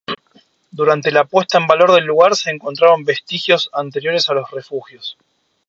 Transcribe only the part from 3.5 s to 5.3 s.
anteriores a los refugios.